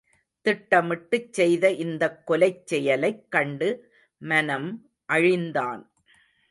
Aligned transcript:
திட்டமிட்டுச் 0.45 1.33
செய்த 1.33 1.71
இந்தக் 1.71 2.31
கொலைச் 2.31 2.65
செயலைக் 2.65 3.31
கண்டு 3.31 3.69
மனம் 4.21 4.69
அழிந்தான். 5.09 5.83